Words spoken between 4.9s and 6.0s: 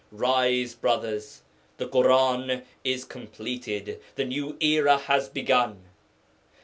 has begun.